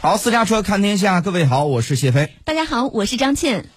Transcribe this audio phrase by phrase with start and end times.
[0.00, 2.32] 好，私家车看天下，各位好，我是谢飞。
[2.44, 3.68] 大家好，我是张倩。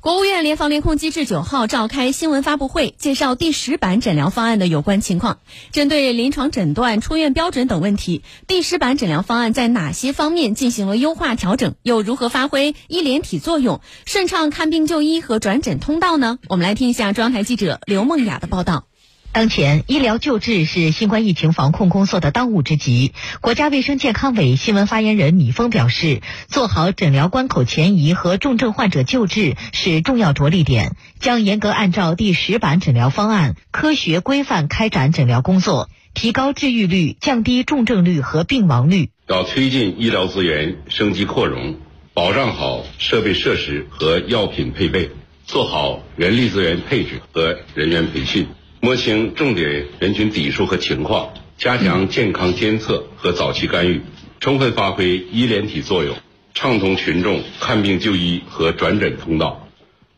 [0.00, 5.38] 国务院联防联控机制九号召开新闻发布会，介绍第十版诊疗方案的有关情况。
[5.72, 11.76] 针对临床诊断、出院标准等问题，第十版诊疗方案在哪些方面进行了优化调整？
[11.82, 16.38] 又如何发挥医联体作用，顺畅看病就医和转诊通道呢？
[16.48, 18.84] 我们来听一下中央台记者刘梦雅的报道。
[19.32, 23.12] 当前，医疗救治是新冠疫情防控工作的当务之急。
[23.40, 39.10] 国家卫生健康委新闻发言人米峰表示，做好诊疗关口前移和重症患者救治是重要着力点，将严格按照第十版诊疗方案，科学规范开展诊疗工作，提高治愈率，降低重症率和病亡率。
[39.28, 41.76] 要推进医疗资源升级扩容，
[42.14, 45.08] 保障好设备设施和药品配备，
[45.46, 48.48] 做好人力资源配置和人员培训。
[48.82, 54.00] 摸清重点人群底数和情况，加强健康监测和早期干预，
[54.40, 56.16] 充分发挥医联体作用，
[56.54, 59.68] 畅通群众看病就医和转诊通道，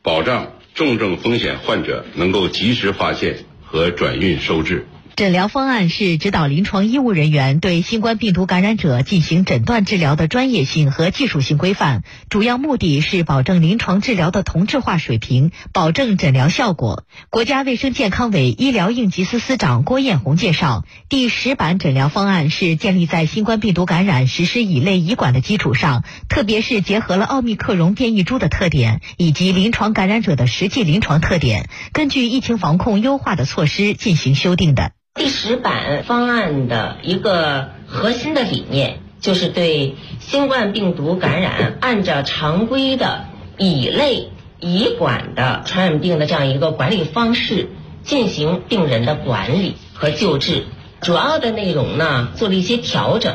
[0.01, 4.87] 保障重症风险患者能够及时发现和转运收治。
[5.15, 17.05] 诊疗方案是指导临床医务人员对新冠病毒感染者进行诊断治疗的专业性和技术性规范，主要目的是保证临床治疗的同质化水平，保证诊疗效果。
[17.29, 34.93] 国家卫生健康委医疗应急司司长郭艳红介绍，第十版诊疗方案是建立在新冠病毒感染实施乙类乙管的基础上，特别是结合了奥密克戎变异株的特点以及临床感染者的实际临床特点，根据疫情防控优化的措施进行修订的。
[35.15, 43.27] 第十版方案的一个核心的理念，就是对新冠病毒感染按照常规的
[43.59, 47.69] 乙类乙管的传染病的这样一个管理方式
[48.03, 50.65] 进行病人的管理和救治。
[51.03, 53.35] 主要的内容呢，做了一些调整。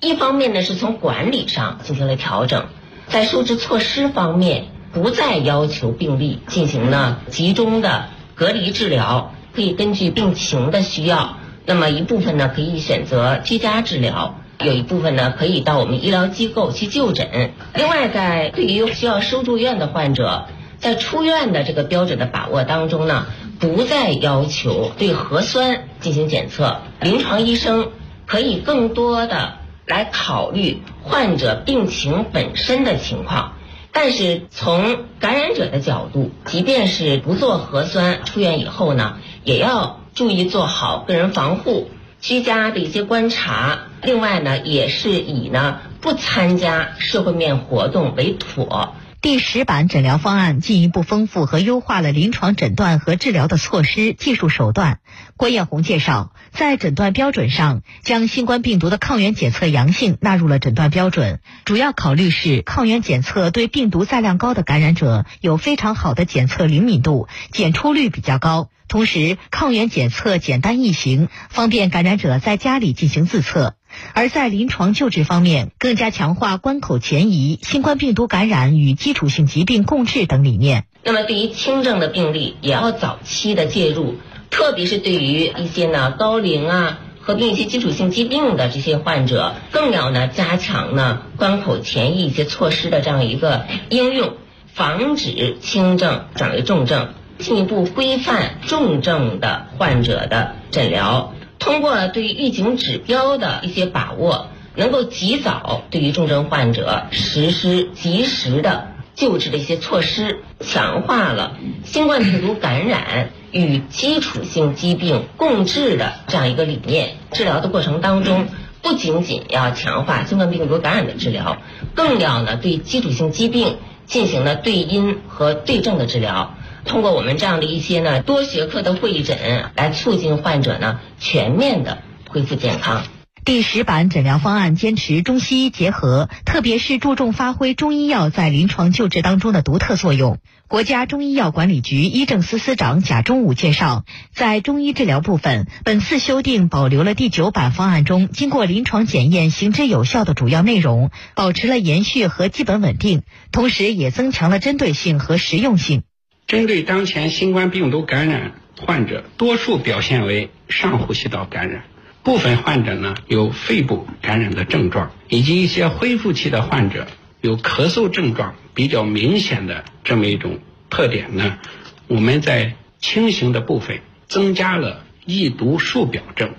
[0.00, 2.66] 一方面呢，是从管理上进行了调整，
[3.08, 9.32] 在收治措施方面，不再要求病例进行了集中的隔离治疗。
[9.56, 17.52] 可以根据病情的需要，那么一部分呢可以选择居家治疗，有一部分呢可以到我们医疗机构去就诊。
[17.74, 20.44] 另外，在对于需要收住院的患者，
[20.78, 23.24] 在出院的这个标准的把握当中呢，
[23.58, 27.92] 不再要求对核酸进行检测，临床医生
[28.26, 29.54] 可以更多的
[29.86, 33.54] 来考虑患者病情本身的情况。
[33.98, 39.16] 但是从感染者的角度，即便是不做核酸出院以后呢？
[39.42, 41.88] 也要注意做好个人防护、
[42.20, 43.84] 居家的一些观察。
[44.02, 48.94] 另外呢，也是以呢不参加社会面活动为妥。
[49.26, 55.00] 第十版诊疗方案进一步丰富和优化了临床诊断和治疗的措施、技术手段。
[55.36, 68.68] 郭艳红介绍，在诊断标准上，将新冠病毒的抗原检测阳性纳入了诊断标准，主要考虑是抗原检测对病毒载量高的感染者有非常好的检测灵敏度，检出率比较高。
[68.86, 73.74] 同时，抗原检测简单易行，方便感染者在家里进行自测。
[74.12, 80.84] 而在临床救治方面，更加强化关口前移、新冠病毒感染与基础性疾病共治等理念。
[81.02, 84.16] 那么，对于轻症的病例，也要早期的介入，
[84.50, 94.34] 特别是对于一些呢高龄啊、合并一些基础性疾病的这些患者，更要呢加强呢关口前移一些措施的这样一个应用，
[94.66, 101.34] 防止轻症转为重症，进一步规范重症的患者的诊疗。
[101.66, 104.46] 通过对预警指标的一些把握，
[104.76, 117.16] 能够及早对于重症患者实施及时的救治的一些措施，强化了新冠病毒感染与基础性疾病共治的这样一个理念。
[117.32, 118.46] 治疗的过程当中，
[118.80, 121.56] 不仅仅要强化新冠病毒感染的治疗，
[121.96, 126.54] 更要呢对基础性疾病进行了对因和对症的治疗。
[126.86, 131.98] 通过我们这样的一些呢多学科的会诊，来促进患者呢全面的
[132.28, 133.04] 恢复健康。
[133.44, 140.38] 第十版诊疗方案坚持中西医结合，特别是注重发挥中医药在临床救治当中的独特作用。
[140.66, 144.04] 国家中医药管理局医政司司长贾忠武介绍，
[144.34, 153.22] 在中医治疗部分，本次修订保留了第九版方案中经过临床检验行之有效的主要内容，保持了延续和基本稳定，
[153.52, 156.02] 同时也增强了针对性和实用性。
[156.46, 161.82] 针对当前新冠病毒感染患者，多数表现为上呼吸道感染，
[162.22, 167.08] 部分患者呢有肺部感染的症状，以及一些恢复期的患者
[167.40, 171.58] 有咳嗽症状比较明显的这么一种特点呢。
[172.06, 173.98] 我们在轻型的部分
[174.28, 176.54] 增加了易毒数表症，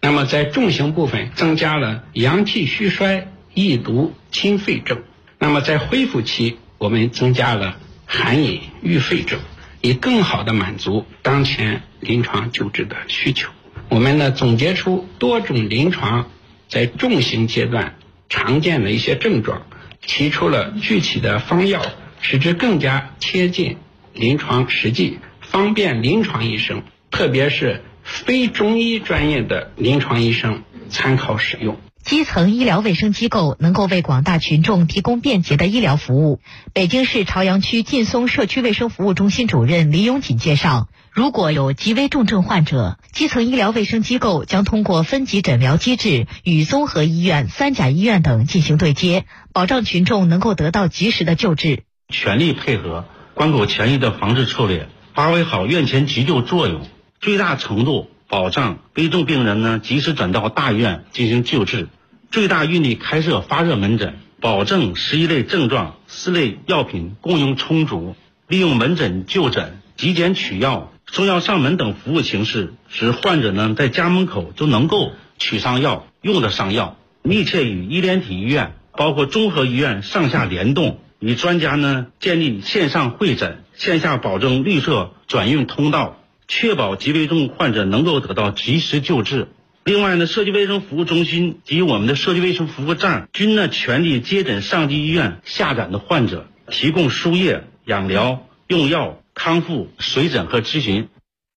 [0.00, 5.02] 那么在重型部分增加了阳气虚衰、易毒清肺症。
[5.40, 7.78] 那么在恢复期，我们增加了
[8.14, 9.40] 含饮预肺症，
[9.80, 13.48] 以更好的满足当前临床救治的需求。
[13.88, 16.30] 我们呢总结出多种临床
[16.68, 17.96] 在重型阶段
[18.28, 19.62] 常见的一些症状，
[20.02, 21.80] 提出了具体的方药，
[22.20, 23.78] 使之更加贴近
[24.12, 31.80] 临床实际，方便临床医生，特别是非中医专业的临床医生参考使用。
[32.04, 36.40] 基层医疗卫生机构能够为广大群众提供便捷的医疗服务。
[36.72, 51.84] 北京市朝阳区劲松社区卫生服务中心主任李永锦介绍，如果有极危重症患者，基层医疗卫生机构将通过分级诊疗机制与综合医院、三甲医院等进行对接，保障群众能够得到及时的救治。
[52.08, 56.82] 全力配合关口前移的防治策略，发挥好院前急救作用，
[57.20, 58.08] 最大程度。
[58.32, 61.88] 保障危重病人呢及时转到大医院进行救治，
[62.30, 68.16] 最大运力开设发热门诊，保证十一类症状、四类药品供应充足，
[68.48, 76.96] 利用门诊就诊、体检取药、送药上门等服务形式，使患者呢在家门口就能够取上药、用得上药。
[77.20, 86.16] 密切与医联体医院，包括综合医院上下联动，与专家呢建立线上会诊、线下保证绿色转运通道。
[86.54, 89.48] 确保极危重患者能够得到及时救治。
[89.84, 101.08] 另外呢，社区卫生服务中心及我们的社区卫生服务站均呢全力接诊上级医院下诊的患者，提供输液、养疗、用药、康复、随诊和咨询。